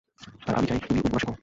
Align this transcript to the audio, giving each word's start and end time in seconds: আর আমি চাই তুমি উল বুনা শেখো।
আর 0.47 0.53
আমি 0.57 0.67
চাই 0.67 0.79
তুমি 0.81 0.99
উল 0.99 1.03
বুনা 1.05 1.19
শেখো। 1.21 1.33